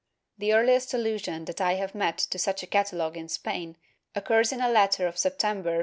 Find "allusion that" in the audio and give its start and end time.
0.95-1.61